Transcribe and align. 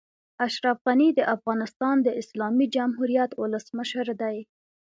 اشرف 0.45 0.77
غني 0.85 1.09
د 1.15 1.19
افغانستان 1.35 1.95
د 2.01 2.07
اسلامي 2.21 2.65
جمهوريت 2.75 3.31
اولسمشر 3.41 4.07
دئ. 4.21 4.37